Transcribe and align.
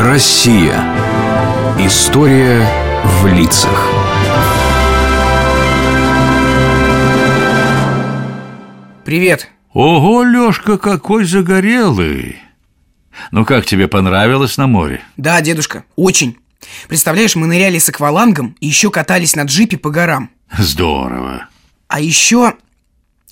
Россия. 0.00 0.80
История 1.76 2.64
в 3.04 3.26
лицах. 3.26 3.90
Привет. 9.04 9.50
Ого, 9.72 10.22
Лёшка, 10.22 10.78
какой 10.78 11.24
загорелый! 11.24 12.36
Ну 13.32 13.44
как 13.44 13.66
тебе 13.66 13.88
понравилось 13.88 14.56
на 14.56 14.68
море? 14.68 15.02
Да, 15.16 15.40
дедушка, 15.40 15.84
очень. 15.96 16.38
Представляешь, 16.86 17.34
мы 17.34 17.48
ныряли 17.48 17.80
с 17.80 17.88
аквалангом 17.88 18.56
и 18.60 18.68
еще 18.68 18.92
катались 18.92 19.34
на 19.34 19.42
джипе 19.42 19.78
по 19.78 19.90
горам. 19.90 20.30
Здорово. 20.56 21.48
А 21.88 21.98
еще... 21.98 22.54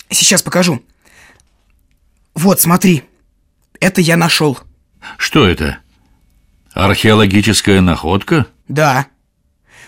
Сейчас 0.09 0.43
покажу. 0.43 0.83
Вот, 2.35 2.59
смотри. 2.59 3.03
Это 3.79 4.01
я 4.01 4.17
нашел. 4.17 4.59
Что 5.17 5.47
это? 5.47 5.79
Археологическая 6.77 7.81
находка? 7.81 8.45
Да. 8.67 9.07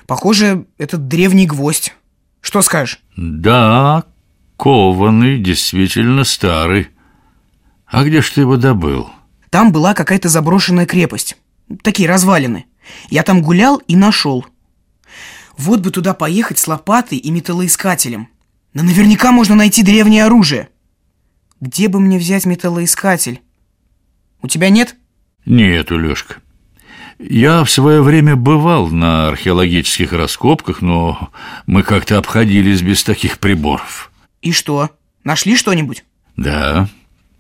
Похоже, 0.08 0.66
это 0.80 0.98
древний 0.98 1.46
гвоздь. 1.46 1.94
Что 2.42 2.64
скажешь? 2.64 3.00
Да, 3.16 4.06
кованый, 4.58 5.40
действительно 5.40 6.24
старый. 6.24 6.88
А 7.86 8.04
где 8.04 8.24
ж 8.24 8.32
ты 8.32 8.42
его 8.42 8.58
добыл? 8.58 9.12
Там 9.52 9.72
была 9.72 9.94
какая-то 9.94 10.30
заброшенная 10.30 10.88
крепость. 10.88 11.38
Такие 11.84 12.10
развалины. 12.10 12.66
Я 13.12 13.22
там 13.22 13.44
гулял 13.44 13.78
и 13.78 13.96
нашел. 13.96 14.48
Вот 15.60 15.82
бы 15.82 15.92
туда 15.92 16.16
поехать 16.16 16.58
с 16.58 16.68
лопатой 16.68 17.20
и 17.20 17.30
металлоискателем. 17.30 18.30
Но 18.74 18.82
наверняка 18.82 19.32
можно 19.32 19.54
найти 19.54 19.84
древнее 19.84 20.26
оружие. 20.26 20.70
Где 21.62 21.88
бы 21.88 22.00
мне 22.00 22.18
взять 22.18 22.48
металлоискатель? 22.48 23.42
У 24.42 24.48
тебя 24.48 24.70
нет? 24.70 24.96
Нет, 25.46 25.92
Лёшка. 25.92 26.38
Я 27.20 27.66
в 27.66 27.70
свое 27.70 28.02
время 28.02 28.38
бывал 28.38 28.88
на 28.88 29.28
археологических 29.28 30.14
раскопках, 30.14 30.82
но 30.82 31.32
мы 31.68 31.84
как-то 31.84 32.18
обходились 32.18 32.82
без 32.82 33.04
таких 33.04 33.40
приборов. 33.40 34.10
И 34.42 34.54
что? 34.54 34.90
Нашли 35.26 35.58
что-нибудь? 35.58 36.06
Да, 36.38 36.88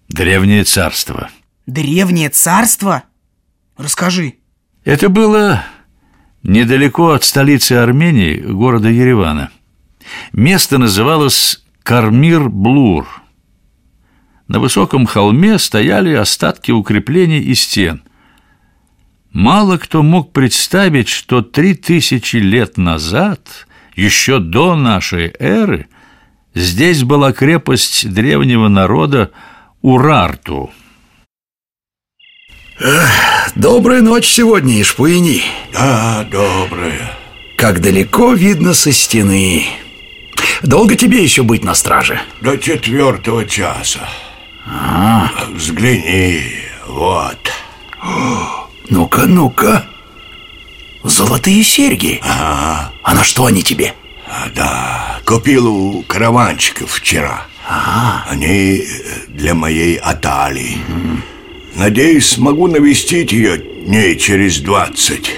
древнее 0.09 0.65
царство. 0.65 1.29
Древнее 1.65 2.29
царство? 2.29 3.03
Расскажи. 3.77 4.33
Это 4.83 5.07
было 5.07 5.63
недалеко 6.43 7.11
от 7.11 7.23
столицы 7.23 7.73
Армении, 7.73 8.35
города 8.37 8.89
Еревана. 8.89 9.49
Место 10.33 10.77
называлось 10.77 11.63
Кармир-Блур. 11.83 13.07
На 14.49 14.59
высоком 14.59 15.05
холме 15.05 15.57
стояли 15.57 16.13
остатки 16.13 16.71
укреплений 16.71 17.39
и 17.39 17.55
стен. 17.55 18.03
Мало 19.31 19.77
кто 19.77 20.01
мог 20.01 20.33
представить, 20.33 21.07
что 21.07 21.41
три 21.41 21.75
тысячи 21.75 22.37
лет 22.37 22.77
назад, 22.77 23.67
еще 23.95 24.39
до 24.39 24.75
нашей 24.75 25.33
эры, 25.39 25.87
здесь 26.55 27.03
была 27.03 27.31
крепость 27.31 28.11
древнего 28.11 28.67
народа 28.67 29.31
Урарту. 29.81 30.71
Добрая 33.55 34.01
ночь 34.01 34.27
сегодня, 34.27 34.81
Ишпуини. 34.81 35.43
Да, 35.73 36.25
доброе. 36.31 37.11
Как 37.55 37.81
далеко 37.81 38.33
видно 38.33 38.73
со 38.73 38.91
стены. 38.91 39.65
Долго 40.63 40.95
тебе 40.95 41.21
еще 41.21 41.43
быть 41.43 41.63
на 41.63 41.75
страже? 41.75 42.19
До 42.41 42.57
четвертого 42.57 43.45
часа. 43.45 44.07
А, 44.65 45.29
Взгляни, 45.53 46.41
вот. 46.87 47.51
Ну-ка, 48.89 49.25
ну-ка. 49.25 49.85
Золотые 51.03 51.63
серьги. 51.63 52.19
Ага, 52.23 52.91
А 53.03 53.13
на 53.13 53.23
что 53.23 53.45
они 53.45 53.63
тебе? 53.63 53.93
а, 54.27 54.47
да. 54.55 55.19
Купил 55.25 55.67
у 55.67 56.03
караванчиков 56.03 56.91
вчера. 56.91 57.45
Они 58.27 58.77
э, 58.77 58.83
для 59.27 59.53
моей 59.53 59.95
Атали. 59.97 60.77
Надеюсь, 61.75 62.27
смогу 62.27 62.67
навестить 62.67 63.31
ее 63.31 63.57
дней 63.57 64.17
через 64.17 64.59
двадцать. 64.59 65.31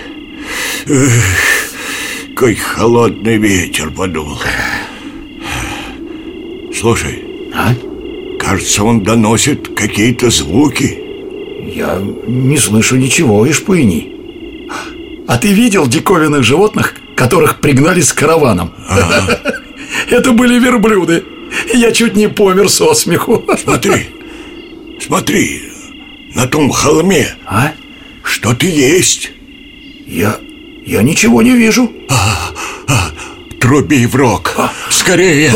Какой 2.34 2.56
холодный 2.56 3.38
ветер 3.38 3.92
подул. 3.92 4.40
Слушай, 6.80 7.24
А? 7.54 7.74
кажется, 8.40 8.84
он 8.84 9.02
доносит 9.04 9.76
какие-то 9.76 10.30
звуки. 10.32 11.01
Я 11.74 11.98
не 12.28 12.58
слышу 12.58 12.98
ничего, 12.98 13.50
Ишпуини. 13.50 14.68
А 15.28 15.38
ты 15.38 15.54
видел 15.54 15.88
диковинных 15.88 16.44
животных, 16.44 16.96
которых 17.16 17.60
пригнали 17.62 18.02
с 18.02 18.12
караваном? 18.12 18.74
Это 20.10 20.32
были 20.34 20.60
верблюды. 20.60 21.24
Я 21.74 21.92
чуть 21.92 22.16
не 22.16 22.28
помер 22.28 22.70
со 22.70 22.94
смеху. 22.94 23.44
Смотри, 23.64 24.08
смотри, 25.06 25.62
на 26.36 26.48
том 26.48 26.70
холме 26.72 27.36
А? 27.46 27.72
что-то 28.24 28.66
есть. 28.66 29.32
Я... 30.06 30.38
я 30.86 31.02
ничего 31.04 31.42
не 31.42 31.52
вижу. 31.56 31.92
Труби 33.60 34.06
в 34.06 34.16
рог. 34.16 34.56
Скорее. 34.90 35.54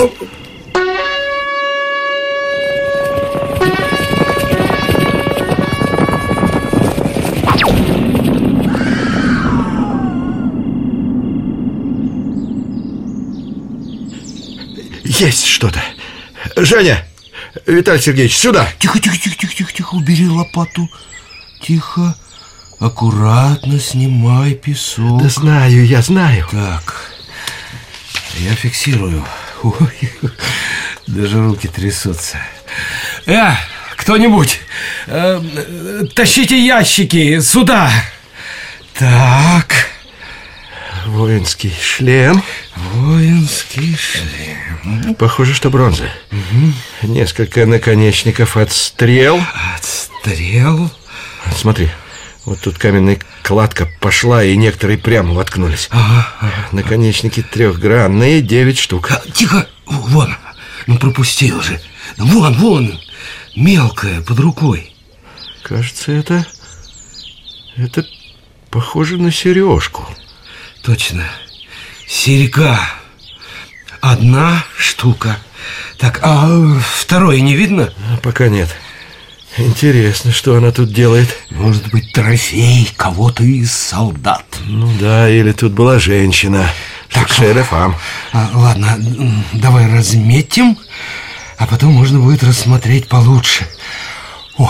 Есть 15.19 15.45
что-то. 15.45 15.81
Женя, 16.57 17.05
Виталий 17.65 18.01
Сергеевич, 18.01 18.35
сюда. 18.35 18.67
Тихо, 18.79 18.99
тихо, 18.99 19.17
тихо, 19.17 19.35
тихо, 19.37 19.53
тихо, 19.53 19.71
тихо, 19.71 19.95
убери 19.95 20.27
лопату. 20.27 20.89
Тихо, 21.61 22.15
аккуратно 22.79 23.79
снимай 23.79 24.55
песок. 24.55 25.21
Да 25.21 25.29
знаю, 25.29 25.85
я 25.85 26.01
знаю. 26.01 26.45
Так, 26.51 27.11
я 28.39 28.53
фиксирую. 28.55 29.25
Ой, 29.63 30.11
даже 31.07 31.41
руки 31.41 31.69
трясутся. 31.69 32.37
Э, 33.25 33.53
кто-нибудь, 33.95 34.59
э, 35.07 35.41
э, 35.41 36.03
тащите 36.13 36.59
ящики 36.59 37.39
сюда. 37.39 37.89
Так, 38.93 39.87
Воинский 41.05 41.71
шлем. 41.81 42.41
воинский 42.75 43.95
шлем. 43.95 45.15
Похоже, 45.15 45.53
что 45.53 45.69
бронза. 45.69 46.09
Несколько 47.03 47.67
наконечников 47.67 48.57
от 48.57 48.71
стрел. 48.71 49.39
Отстрел. 49.75 50.89
Смотри, 51.55 51.89
вот 52.45 52.59
тут 52.59 52.79
каменная 52.79 53.19
кладка 53.43 53.87
пошла, 54.01 54.43
и 54.43 54.57
некоторые 54.57 54.97
прямо 54.97 55.35
воткнулись. 55.35 55.89
Наконечники 56.71 57.43
трехгранные, 57.43 58.41
девять 58.41 58.79
штук. 58.79 59.11
А, 59.11 59.21
Тихо, 59.31 59.67
вон, 59.85 60.35
ну 60.87 60.97
пропустил 60.97 61.61
же. 61.61 61.79
Вон, 62.17 62.53
вон, 62.55 62.99
мелкая 63.55 64.21
под 64.21 64.39
рукой. 64.39 64.91
Кажется, 65.61 66.11
это... 66.11 66.45
Это 67.77 68.05
похоже 68.71 69.17
на 69.17 69.31
сережку. 69.31 70.07
Точно. 70.85 71.23
Серьга. 72.07 72.79
Одна 74.01 74.63
штука. 74.77 75.37
Так, 75.97 76.19
а 76.21 76.47
второе 76.79 77.39
не 77.41 77.55
видно? 77.55 77.91
А 78.13 78.17
Пока 78.17 78.49
нет. 78.49 78.69
Интересно, 79.57 80.31
что 80.31 80.55
она 80.57 80.71
тут 80.71 80.93
делает. 80.93 81.35
Может 81.49 81.89
быть, 81.89 82.13
трофей 82.13 82.87
кого-то 82.95 83.43
из 83.43 83.71
солдат. 83.71 84.45
Ну 84.65 84.91
да, 84.99 85.27
или 85.27 85.53
тут 85.53 85.71
была 85.71 85.97
женщина. 85.97 86.69
Так, 87.09 87.29
шерифам. 87.29 87.95
А, 88.31 88.51
ладно, 88.53 88.99
давай 89.53 89.91
разметим, 89.91 90.77
а 91.57 91.65
потом 91.65 91.93
можно 91.93 92.19
будет 92.19 92.43
рассмотреть 92.43 93.07
получше. 93.07 93.65
Ой, 94.57 94.69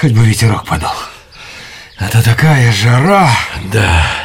хоть 0.00 0.12
бы 0.12 0.24
ветерок 0.24 0.66
подул. 0.66 0.94
А 1.98 2.08
то 2.08 2.22
такая 2.22 2.72
жара. 2.72 3.28
Да. 3.72 4.23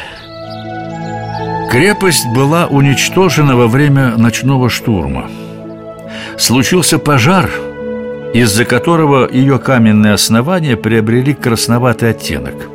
Крепость 1.70 2.26
была 2.34 2.66
уничтожена 2.66 3.54
во 3.54 3.68
время 3.68 4.16
ночного 4.16 4.68
штурма. 4.68 5.30
Случился 6.36 6.98
пожар, 6.98 7.48
из-за 8.34 8.64
которого 8.64 9.30
ее 9.30 9.60
каменные 9.60 10.14
основания 10.14 10.76
приобрели 10.76 11.32
красноватый 11.32 12.10
оттенок. 12.10 12.68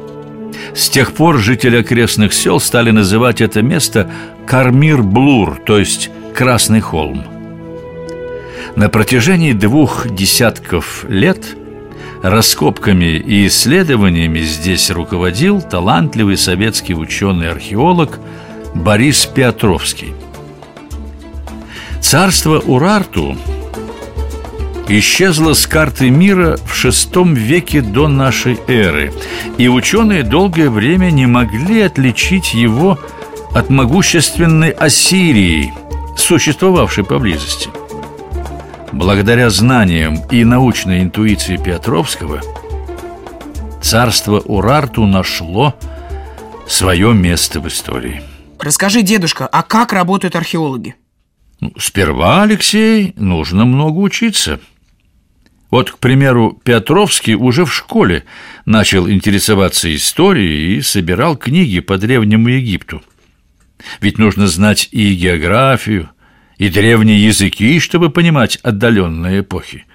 С 0.73 0.89
тех 0.89 1.11
пор 1.11 1.39
жители 1.39 1.77
окрестных 1.77 2.33
сел 2.33 2.61
стали 2.61 2.91
называть 2.91 3.41
это 3.41 3.61
место 3.61 4.09
Кармир-Блур, 4.47 5.57
то 5.65 5.77
есть 5.77 6.09
Красный 6.33 6.79
холм. 6.79 7.23
На 8.77 8.87
протяжении 8.87 9.53
двух 9.53 10.09
десятков 10.09 11.05
лет 11.07 11.55
Раскопками 12.21 13.17
и 13.17 13.45
исследованиями 13.45 14.39
здесь 14.39 14.89
руководил 14.89 15.61
талантливый 15.61 16.37
советский 16.37 16.95
ученый-археолог 16.95 18.19
Борис 18.75 19.25
Петровский. 19.25 20.13
Царство 22.01 22.59
Урарту 22.59 23.35
исчезло 24.87 25.53
с 25.53 25.65
карты 25.65 26.11
мира 26.11 26.57
в 26.57 26.85
VI 26.85 27.33
веке 27.33 27.81
до 27.81 28.07
нашей 28.07 28.59
эры, 28.67 29.11
и 29.57 29.67
ученые 29.67 30.21
долгое 30.21 30.69
время 30.69 31.09
не 31.09 31.25
могли 31.25 31.81
отличить 31.81 32.53
его 32.53 32.99
от 33.55 33.71
могущественной 33.71 34.69
Ассирии, 34.69 35.73
существовавшей 36.15 37.03
поблизости– 37.03 37.69
Благодаря 38.95 39.49
знаниям 39.49 40.21
и 40.31 40.45
научной 40.45 41.01
интуиции 41.01 41.57
Петровского 41.57 42.39
царство 43.81 44.39
Урарту 44.39 45.05
нашло 45.05 45.75
свое 46.65 47.13
место 47.13 47.59
в 47.59 47.67
истории. 47.67 48.21
Расскажи, 48.59 49.01
дедушка, 49.01 49.47
а 49.47 49.63
как 49.63 49.93
работают 49.93 50.35
археологи? 50.35 50.95
Ну, 51.59 51.73
сперва, 51.77 52.43
Алексей, 52.43 53.13
нужно 53.17 53.65
много 53.65 53.99
учиться. 53.99 54.59
Вот, 55.71 55.91
к 55.91 55.97
примеру, 55.97 56.59
Петровский 56.63 57.35
уже 57.35 57.65
в 57.65 57.73
школе 57.73 58.23
начал 58.65 59.09
интересоваться 59.09 59.93
историей 59.93 60.77
и 60.77 60.81
собирал 60.81 61.35
книги 61.37 61.79
по 61.79 61.97
Древнему 61.97 62.49
Египту. 62.49 63.01
Ведь 63.99 64.17
нужно 64.17 64.47
знать 64.47 64.89
и 64.91 65.13
географию, 65.15 66.09
и 66.57 66.69
древние 66.69 67.25
языки, 67.25 67.79
чтобы 67.79 68.09
понимать 68.09 68.57
отдаленные 68.57 69.41
эпохи. 69.41 69.85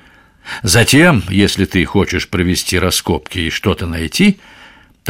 Затем, 0.62 1.22
если 1.28 1.64
ты 1.64 1.84
хочешь 1.84 2.28
провести 2.28 2.78
раскопки 2.78 3.38
и 3.38 3.50
что-то 3.50 3.86
найти, 3.86 4.38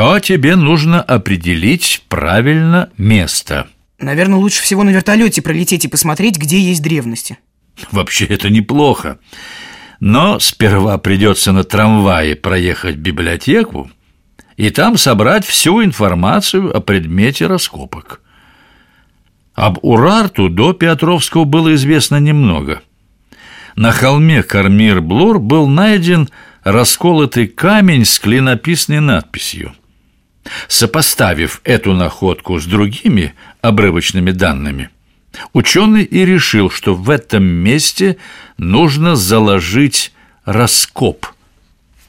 то 0.00 0.18
тебе 0.18 0.56
нужно 0.56 1.02
определить 1.02 2.04
правильно 2.08 2.88
место. 2.96 3.68
Наверное, 3.98 4.38
лучше 4.38 4.62
всего 4.62 4.82
на 4.82 4.88
вертолете 4.88 5.42
пролететь 5.42 5.84
и 5.84 5.88
посмотреть, 5.88 6.38
где 6.38 6.58
есть 6.58 6.82
древности. 6.82 7.36
Вообще 7.92 8.24
это 8.24 8.48
неплохо. 8.48 9.18
Но 10.00 10.38
сперва 10.38 10.96
придется 10.96 11.52
на 11.52 11.64
трамвае 11.64 12.34
проехать 12.34 12.96
в 12.96 13.00
библиотеку 13.00 13.90
и 14.56 14.70
там 14.70 14.96
собрать 14.96 15.44
всю 15.44 15.84
информацию 15.84 16.74
о 16.74 16.80
предмете 16.80 17.46
раскопок. 17.46 18.22
Об 19.52 19.80
Урарту 19.82 20.48
до 20.48 20.72
Петровского 20.72 21.44
было 21.44 21.74
известно 21.74 22.16
немного. 22.16 22.80
На 23.76 23.92
холме 23.92 24.42
Кармир-Блур 24.42 25.40
был 25.40 25.68
найден 25.68 26.30
расколотый 26.64 27.48
камень 27.48 28.06
с 28.06 28.18
клинописной 28.18 29.00
надписью. 29.00 29.74
Сопоставив 30.68 31.60
эту 31.64 31.92
находку 31.92 32.58
с 32.58 32.66
другими 32.66 33.34
обрывочными 33.60 34.30
данными, 34.30 34.90
ученый 35.52 36.04
и 36.04 36.24
решил, 36.24 36.70
что 36.70 36.94
в 36.94 37.10
этом 37.10 37.44
месте 37.44 38.16
нужно 38.56 39.16
заложить 39.16 40.12
раскоп, 40.44 41.26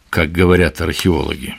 как 0.10 0.32
говорят 0.32 0.82
археологи. 0.82 1.56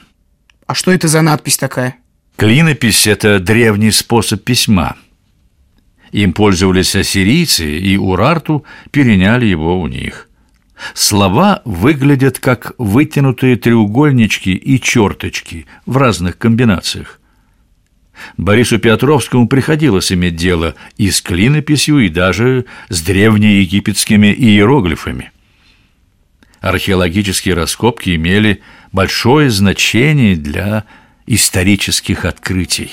А 0.67 0.75
что 0.75 0.91
это 0.93 1.09
за 1.09 1.23
надпись 1.23 1.59
такая? 1.59 1.97
Клинопись– 2.37 3.07
это 3.07 3.39
древний 3.39 3.91
способ 3.91 4.43
письма– 4.43 4.97
им 6.13 6.35
пользовались 6.35 6.95
ассирийцы, 6.95 7.79
и 7.79 7.97
Урарту 7.97 8.65
переняли 8.91 9.47
его 9.47 9.81
у 9.81 9.89
них. 9.89 10.29
Слова 10.95 11.63
выглядят 11.65 12.39
как 12.39 12.73
вытянутые 12.79 13.57
треугольнички 13.57 14.51
и 14.51 14.81
черточки 14.81 15.67
в 15.87 15.97
разных 15.97 16.39
комбинациях. 16.39 17.21
Борису 18.37 18.79
Петровскому 18.79 19.49
приходилось 19.49 20.13
иметь 20.13 20.37
дело 20.37 20.75
и 20.97 21.11
с 21.11 21.21
клинописью, 21.21 22.01
и 22.01 22.09
даже 22.09 22.67
с 22.89 23.03
древнеегипетскими 23.03 24.33
иероглифами. 24.33 25.33
Археологические 26.61 27.55
раскопки 27.55 28.15
имели 28.15 28.63
большое 28.93 29.51
значение 29.51 30.37
для 30.37 30.85
исторических 31.27 32.25
открытий. 32.25 32.91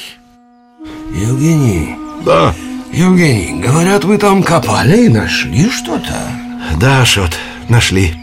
Евгений. 1.13 1.95
Да. 2.25 2.55
Евгений, 2.91 3.61
говорят, 3.61 4.03
вы 4.03 4.17
там 4.17 4.41
копали 4.41 5.05
и 5.05 5.09
нашли 5.09 5.69
что-то? 5.69 6.17
Да, 6.79 7.05
Шот, 7.05 7.37
нашли. 7.69 8.15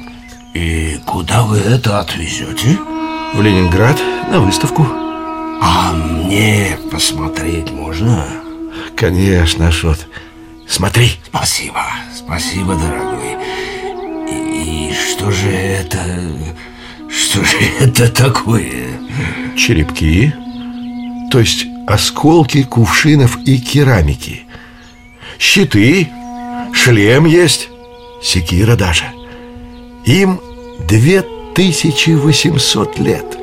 И 0.55 0.99
куда 1.07 1.43
вы 1.43 1.59
это 1.59 2.01
отвезете? 2.01 2.79
В 3.35 3.43
Ленинград 3.43 4.01
на 4.31 4.41
выставку. 4.41 4.87
А 5.61 5.93
мне 5.93 6.79
посмотреть 6.91 7.71
можно? 7.71 8.27
Конечно, 8.97 9.71
Шот. 9.71 10.07
Смотри. 10.69 11.13
Спасибо, 11.27 11.85
спасибо, 12.15 12.75
дорогой. 12.75 13.37
И, 14.31 14.91
и 14.91 14.95
что 14.95 15.31
же 15.31 15.49
это... 15.49 16.03
Что 17.09 17.45
же 17.45 17.57
это 17.81 18.13
такое? 18.13 18.99
Черепки, 19.57 20.33
то 21.31 21.41
есть 21.41 21.67
осколки 21.87 22.63
кувшинов 22.63 23.39
и 23.45 23.59
керамики. 23.59 24.47
Щиты, 25.39 26.09
шлем 26.73 27.25
есть, 27.27 27.69
секира 28.23 28.77
даже. 28.77 29.05
Им 30.07 30.41
2800 30.89 32.99
лет. 32.99 33.39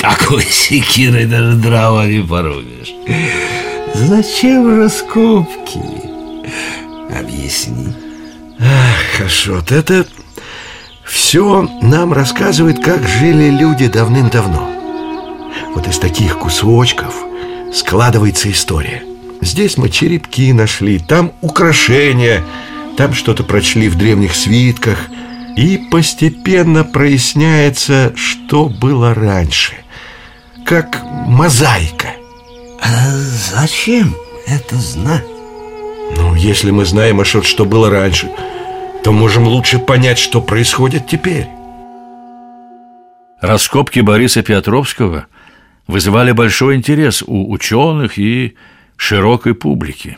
Такой 0.00 0.44
секирой 0.44 1.26
даже 1.26 1.56
дрова 1.56 2.06
не 2.06 2.22
порубишь. 2.22 2.94
Зачем 3.94 4.80
раскопки? 4.80 5.80
Объясни. 7.18 7.88
Ах, 8.60 9.20
Ашот, 9.26 9.72
это 9.72 10.06
все 11.04 11.68
нам 11.82 12.12
рассказывает, 12.12 12.78
как 12.82 13.06
жили 13.06 13.50
люди 13.50 13.88
давным-давно. 13.88 14.70
Вот 15.74 15.88
из 15.88 15.98
таких 15.98 16.38
кусочков 16.38 17.14
складывается 17.72 18.50
история– 18.50 19.02
Здесь 19.44 19.76
мы 19.76 19.90
черепки 19.90 20.54
нашли, 20.54 20.98
там 20.98 21.30
украшения, 21.42 22.42
там 22.96 23.12
что-то 23.12 23.44
прочли 23.44 23.88
в 23.88 23.96
древних 23.96 24.34
свитках. 24.34 24.98
И 25.56 25.78
постепенно 25.90 26.82
проясняется, 26.82 28.12
что 28.16 28.68
было 28.68 29.14
раньше. 29.14 29.74
Как 30.64 31.02
мозаика. 31.26 32.08
А 32.80 33.10
зачем 33.12 34.16
это 34.46 34.76
знать? 34.76 35.24
Ну, 36.16 36.34
если 36.34 36.70
мы 36.70 36.84
знаем, 36.84 37.20
а 37.20 37.24
что 37.24 37.64
было 37.64 37.88
раньше, 37.88 38.28
то 39.04 39.12
можем 39.12 39.46
лучше 39.46 39.78
понять, 39.78 40.18
что 40.18 40.40
происходит 40.40 41.06
теперь. 41.06 41.46
Раскопки 43.40 44.00
Бориса 44.00 44.42
Петровского 44.42 45.26
вызывали 45.86 46.32
большой 46.32 46.76
интерес 46.76 47.22
у 47.26 47.50
ученых 47.52 48.18
и 48.18 48.54
широкой 48.96 49.54
публике. 49.54 50.16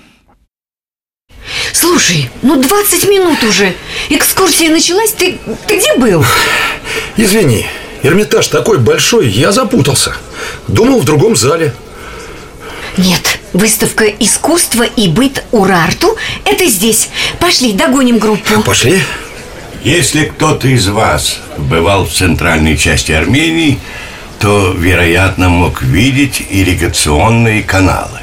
Слушай, 1.78 2.30
ну 2.40 2.56
20 2.56 3.06
минут 3.06 3.44
уже. 3.44 3.74
Экскурсия 4.08 4.70
началась. 4.70 5.12
Ты, 5.12 5.38
ты 5.66 5.76
где 5.76 5.94
был? 5.96 6.24
Извини, 7.18 7.66
Эрмитаж 8.02 8.46
такой 8.46 8.78
большой, 8.78 9.28
я 9.28 9.52
запутался. 9.52 10.14
Думал 10.68 11.00
в 11.00 11.04
другом 11.04 11.36
зале. 11.36 11.74
Нет, 12.96 13.38
выставка 13.52 14.06
«Искусство 14.06 14.84
и 14.84 15.08
быт 15.08 15.44
Урарту»– 15.50 16.16
это 16.46 16.64
здесь. 16.64 17.10
Пошли, 17.40 17.74
догоним 17.74 18.16
группу. 18.16 18.62
Пошли. 18.62 18.98
Если 19.84 20.24
кто-то 20.24 20.68
из 20.68 20.88
вас 20.88 21.40
бывал 21.58 22.06
в 22.06 22.10
центральной 22.10 22.78
части 22.78 23.12
Армении, 23.12 23.78
то, 24.40 24.72
вероятно, 24.72 25.50
мог 25.50 25.82
видеть 25.82 26.42
ирригационные 26.48 27.62
каналы. 27.62 28.20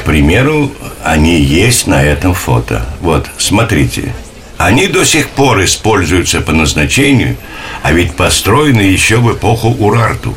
К 0.00 0.04
примеру, 0.04 0.72
они 1.04 1.38
есть 1.38 1.86
на 1.86 2.02
этом 2.02 2.32
фото. 2.32 2.86
Вот, 3.02 3.30
смотрите. 3.36 4.14
Они 4.56 4.86
до 4.86 5.04
сих 5.04 5.28
пор 5.28 5.62
используются 5.62 6.40
по 6.40 6.52
назначению, 6.52 7.36
а 7.82 7.92
ведь 7.92 8.14
построены 8.14 8.80
еще 8.80 9.18
в 9.18 9.30
эпоху 9.30 9.68
Урарту. 9.68 10.34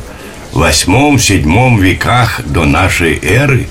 В 0.52 0.58
восьмом-седьмом 0.58 1.78
веках 1.78 2.42
до 2.44 2.64
нашей 2.64 3.18
эры 3.22 3.66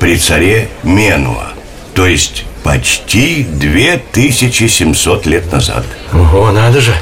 при 0.00 0.18
царе 0.18 0.68
Менуа. 0.82 1.52
То 1.94 2.06
есть 2.06 2.44
почти 2.64 3.44
2700 3.44 5.26
лет 5.26 5.52
назад. 5.52 5.86
Ого, 6.12 6.50
надо 6.50 6.80
же. 6.80 6.94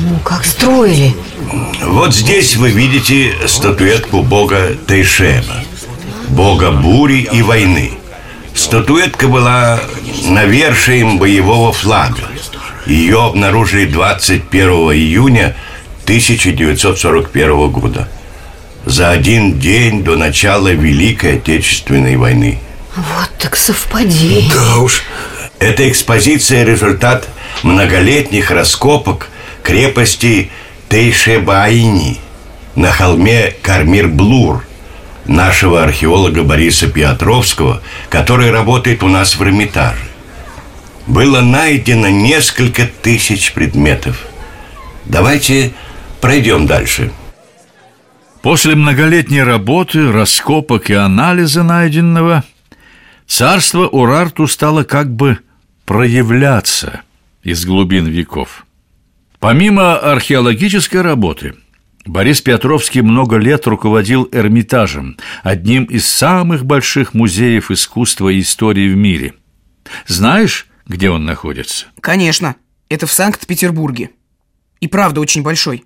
Ну, 0.00 0.18
как 0.24 0.46
строили. 0.46 1.14
Вот 1.82 2.14
здесь 2.14 2.56
вы 2.56 2.70
видите 2.70 3.34
статуэтку 3.46 4.22
бога 4.22 4.74
Тейшеба 4.88 5.63
бога 6.28 6.70
бури 6.70 7.28
и 7.32 7.42
войны. 7.42 7.92
Статуэтка 8.54 9.28
была 9.28 9.80
навершием 10.24 11.18
боевого 11.18 11.72
флага. 11.72 12.22
Ее 12.86 13.24
обнаружили 13.24 13.86
21 13.86 14.68
июня 14.92 15.56
1941 16.04 17.70
года. 17.70 18.08
За 18.84 19.10
один 19.10 19.58
день 19.58 20.04
до 20.04 20.16
начала 20.16 20.68
Великой 20.68 21.36
Отечественной 21.36 22.16
войны. 22.16 22.58
Вот 22.94 23.30
так 23.38 23.56
совпадение 23.56 24.50
Да 24.52 24.78
уж. 24.78 25.02
Эта 25.58 25.88
экспозиция– 25.88 26.64
результат 26.66 27.28
многолетних 27.62 28.50
раскопок 28.50 29.28
крепости 29.62 30.50
Тейшебаини 30.88 32.18
на 32.74 32.92
холме 32.92 33.54
Кармир-Блур 33.62 34.62
нашего 35.26 35.82
археолога 35.82 36.42
Бориса 36.42 36.88
Петровского, 36.88 37.82
который 38.10 38.50
работает 38.50 39.02
у 39.02 39.08
нас 39.08 39.36
в 39.36 39.42
Эрмитаже. 39.42 40.04
Было 41.06 41.40
найдено 41.40 42.08
несколько 42.08 42.86
тысяч 42.86 43.52
предметов. 43.52 44.26
Давайте 45.04 45.74
пройдем 46.20 46.66
дальше. 46.66 47.12
После 48.42 48.74
многолетней 48.74 49.42
работы, 49.42 50.12
раскопок 50.12 50.90
и 50.90 50.94
анализа 50.94 51.62
найденного, 51.62 52.44
царство 53.26 53.86
Урарту 53.86 54.46
стало 54.46 54.84
как 54.84 55.10
бы 55.14 55.38
проявляться 55.86 57.02
из 57.42 57.64
глубин 57.64 58.06
веков. 58.06 58.66
Помимо 59.40 59.96
археологической 59.96 61.02
работы, 61.02 61.54
Борис 62.06 62.42
Петровский 62.42 63.00
много 63.00 63.36
лет 63.36 63.66
руководил 63.66 64.28
Эрмитажем, 64.30 65.16
одним 65.42 65.84
из 65.84 66.06
самых 66.06 66.64
больших 66.64 67.14
музеев 67.14 67.70
искусства 67.70 68.28
и 68.28 68.40
истории 68.40 68.92
в 68.92 68.96
мире. 68.96 69.34
Знаешь, 70.06 70.66
где 70.86 71.08
он 71.08 71.24
находится? 71.24 71.86
Конечно, 72.00 72.56
это 72.90 73.06
в 73.06 73.12
Санкт-Петербурге. 73.12 74.10
И 74.80 74.88
правда 74.88 75.20
очень 75.20 75.42
большой. 75.42 75.84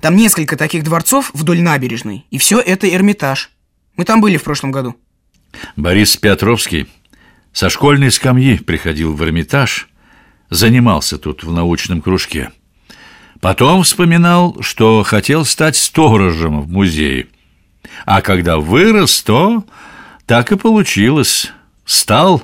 Там 0.00 0.16
несколько 0.16 0.56
таких 0.56 0.82
дворцов 0.82 1.30
вдоль 1.34 1.60
набережной, 1.60 2.26
и 2.30 2.38
все 2.38 2.58
это 2.60 2.92
Эрмитаж. 2.92 3.50
Мы 3.96 4.04
там 4.04 4.20
были 4.20 4.36
в 4.36 4.42
прошлом 4.42 4.72
году. 4.72 4.96
Борис 5.76 6.16
Петровский 6.16 6.88
со 7.52 7.70
школьной 7.70 8.10
скамьи 8.10 8.58
приходил 8.58 9.14
в 9.14 9.22
Эрмитаж, 9.22 9.88
занимался 10.48 11.16
тут 11.16 11.44
в 11.44 11.52
научном 11.52 12.02
кружке. 12.02 12.50
Потом 13.40 13.84
вспоминал, 13.84 14.56
что 14.60 15.02
хотел 15.02 15.44
стать 15.44 15.76
сторожем 15.76 16.60
в 16.60 16.70
музее. 16.70 17.28
А 18.04 18.20
когда 18.20 18.58
вырос, 18.58 19.22
то 19.22 19.64
так 20.26 20.52
и 20.52 20.56
получилось. 20.56 21.50
Стал 21.86 22.42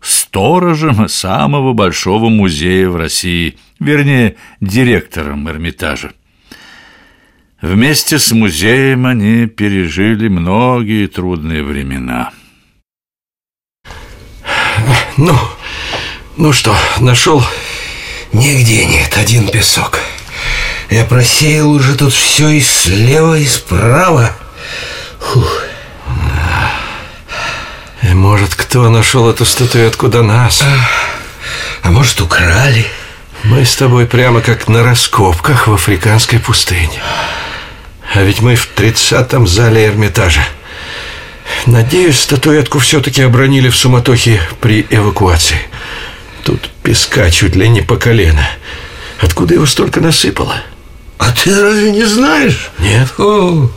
сторожем 0.00 1.08
самого 1.08 1.72
большого 1.72 2.28
музея 2.28 2.88
в 2.88 2.96
России, 2.96 3.58
вернее, 3.80 4.36
директором 4.60 5.48
Эрмитажа. 5.48 6.12
Вместе 7.62 8.18
с 8.18 8.30
музеем 8.32 9.06
они 9.06 9.46
пережили 9.46 10.28
многие 10.28 11.06
трудные 11.06 11.64
времена. 11.64 12.30
Ну, 15.16 15.34
ну 16.36 16.52
что, 16.52 16.76
нашел? 17.00 17.42
Нигде 18.34 18.84
нет, 18.84 19.16
один 19.16 19.48
песок 19.48 19.98
Я 20.90 21.04
просеял 21.04 21.70
уже 21.70 21.96
тут 21.96 22.12
все 22.12 22.48
и 22.48 22.60
слева, 22.60 23.38
и 23.38 23.46
справа 23.46 24.32
Фух. 25.20 25.62
И 28.02 28.08
может, 28.08 28.54
кто 28.54 28.88
нашел 28.88 29.28
эту 29.28 29.44
статуэтку 29.44 30.08
до 30.08 30.22
нас? 30.22 30.62
А 31.82 31.90
может, 31.90 32.20
украли? 32.20 32.86
Мы 33.42 33.64
с 33.64 33.74
тобой 33.76 34.06
прямо 34.06 34.40
как 34.40 34.68
на 34.68 34.84
раскопках 34.84 35.66
в 35.66 35.72
африканской 35.72 36.38
пустыне. 36.38 37.02
А 38.14 38.22
ведь 38.22 38.40
мы 38.40 38.54
в 38.54 38.66
тридцатом 38.66 39.46
зале 39.46 39.86
Эрмитажа. 39.86 40.46
Надеюсь, 41.66 42.20
статуэтку 42.20 42.78
все-таки 42.78 43.22
обронили 43.22 43.68
в 43.68 43.76
суматохе 43.76 44.40
при 44.60 44.86
эвакуации. 44.90 45.58
Тут 46.44 46.70
песка 46.82 47.30
чуть 47.30 47.56
ли 47.56 47.68
не 47.68 47.82
по 47.82 47.96
колено. 47.96 48.48
Откуда 49.20 49.54
его 49.54 49.66
столько 49.66 50.00
насыпало? 50.00 50.62
А 51.18 51.32
ты 51.32 51.60
разве 51.60 51.90
не 51.92 52.04
знаешь? 52.04 52.70
Нет. 52.78 53.08
О, 53.18 53.70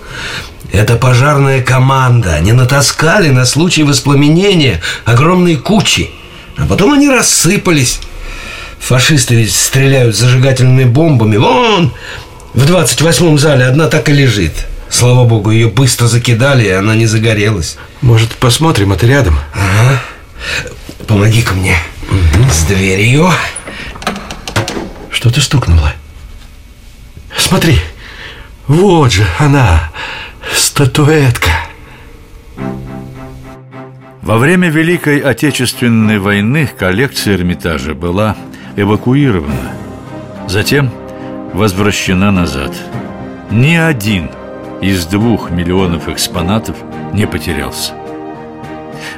это 0.72 0.96
пожарная 0.96 1.62
команда. 1.62 2.36
Они 2.36 2.52
натаскали 2.52 3.30
на 3.30 3.46
случай 3.46 3.84
воспламенения 3.84 4.82
огромные 5.06 5.58
кучи. 5.58 6.10
А 6.58 6.66
потом 6.66 6.94
они 6.94 7.10
рассыпались. 7.10 8.00
Фашисты 8.80 9.36
ведь 9.36 9.54
стреляют 9.54 10.16
зажигательными 10.16 10.86
бомбами. 10.86 11.38
Вон, 11.38 11.94
в 12.54 12.64
28-м 12.64 13.38
зале 13.38 13.66
одна 13.66 13.88
так 13.88 14.10
и 14.10 14.14
лежит. 14.14 14.54
Слава 14.90 15.26
богу, 15.26 15.52
ее 15.52 15.68
быстро 15.68 16.08
закидали, 16.08 16.66
и 16.66 16.72
она 16.72 16.96
не 16.96 17.06
загорелась. 17.06 17.78
Может, 18.02 18.32
посмотрим, 18.32 18.92
это 18.92 19.06
рядом? 19.06 19.38
Ага. 19.54 20.02
Помоги-ка 21.08 21.54
мне 21.54 21.78
с 22.52 22.64
дверью. 22.64 23.30
Что-то 25.12 25.42
стукнуло. 25.42 25.94
Смотри, 27.50 27.80
вот 28.68 29.12
же 29.12 29.26
она, 29.40 29.90
статуэтка. 30.54 31.50
Во 34.22 34.38
время 34.38 34.70
Великой 34.70 35.18
Отечественной 35.18 36.20
войны 36.20 36.70
коллекция 36.78 37.34
Эрмитажа 37.34 37.96
была 37.96 38.36
эвакуирована, 38.76 39.72
затем 40.48 40.92
возвращена 41.52 42.30
назад. 42.30 42.72
Ни 43.50 43.74
один 43.74 44.30
из 44.80 45.08
двух 45.08 45.50
миллионов 45.50 46.08
экспонатов 46.08 46.76
не 47.14 47.26
потерялся. 47.26 47.94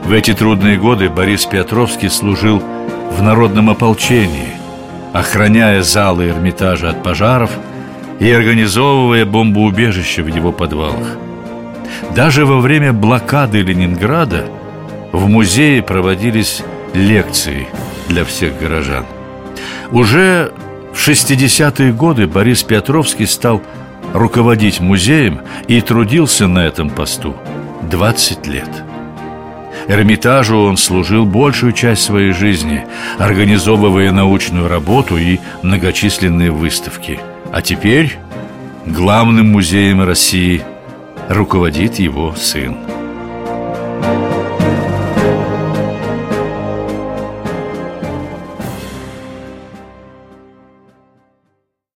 В 0.05 0.13
эти 0.13 0.33
трудные 0.33 0.77
годы 0.77 1.09
Борис 1.09 1.45
Петровский 1.45 2.07
служил 2.07 2.63
в 3.11 3.21
народном 3.21 3.69
ополчении, 3.69 4.53
охраняя 5.11 5.81
залы 5.81 6.29
Эрмитажа 6.29 6.91
от 6.91 7.03
пожаров 7.03 7.51
и 8.21 8.31
организовывая 8.31 9.25
бомбоубежище 9.25 10.21
в 10.21 10.27
его 10.27 10.51
подвалах. 10.51 11.17
Даже 12.15 12.45
во 12.45 12.59
время 12.59 12.93
блокады 12.93 13.61
Ленинграда 13.63 14.45
в 15.11 15.27
музее 15.27 15.81
проводились 15.81 16.61
лекции 16.93 17.67
для 18.09 18.23
всех 18.23 18.59
горожан. 18.59 19.05
Уже 19.91 20.53
в 20.93 20.97
60-е 20.97 21.93
годы 21.93 22.27
Борис 22.27 22.61
Петровский 22.61 23.25
стал 23.25 23.59
руководить 24.13 24.79
музеем 24.79 25.41
и 25.67 25.81
трудился 25.81 26.45
на 26.45 26.59
этом 26.59 26.91
посту 26.91 27.35
20 27.89 28.45
лет. 28.45 28.69
Эрмитажу 29.87 30.59
он 30.59 30.77
служил 30.77 31.25
большую 31.25 31.71
часть 31.71 32.03
своей 32.03 32.33
жизни, 32.33 32.85
организовывая 33.17 34.11
научную 34.11 34.67
работу 34.67 35.17
и 35.17 35.39
многочисленные 35.63 36.51
выставки. 36.51 37.19
А 37.51 37.61
теперь 37.61 38.17
главным 38.85 39.51
музеем 39.51 40.01
России 40.01 40.63
руководит 41.27 41.99
его 41.99 42.33
сын. 42.35 42.90